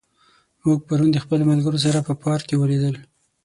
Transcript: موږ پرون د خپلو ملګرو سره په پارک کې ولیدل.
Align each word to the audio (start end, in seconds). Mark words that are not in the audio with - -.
موږ 0.63 0.79
پرون 0.87 1.09
د 1.13 1.17
خپلو 1.23 1.43
ملګرو 1.51 1.83
سره 1.85 2.05
په 2.07 2.13
پارک 2.23 2.43
کې 2.47 2.55
ولیدل. 2.57 2.95